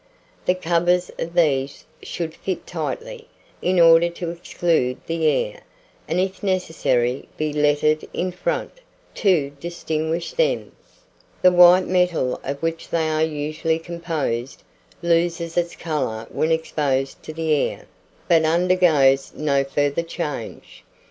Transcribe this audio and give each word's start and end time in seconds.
The 0.47 0.55
covers 0.55 1.11
of 1.19 1.35
these 1.35 1.85
should 2.01 2.33
fit 2.33 2.65
tightly, 2.65 3.27
in 3.61 3.79
order 3.79 4.09
to 4.09 4.31
exclude 4.31 4.97
the 5.05 5.27
air, 5.27 5.61
and 6.07 6.19
if 6.19 6.41
necessary, 6.41 7.27
be 7.37 7.53
lettered 7.53 8.05
in 8.11 8.31
front, 8.31 8.71
to 9.13 9.51
distinguish 9.59 10.31
them. 10.33 10.71
The 11.43 11.51
white 11.51 11.85
metal 11.85 12.39
of 12.43 12.63
which 12.63 12.89
they 12.89 13.09
are 13.09 13.21
usually 13.23 13.77
composed, 13.77 14.63
loses 15.03 15.55
its 15.55 15.75
colour 15.75 16.25
when 16.31 16.51
exposed 16.51 17.21
to 17.21 17.31
the 17.31 17.53
air, 17.53 17.85
but 18.27 18.43
undergoes 18.43 19.31
no 19.35 19.63
further 19.63 20.01
change. 20.01 20.83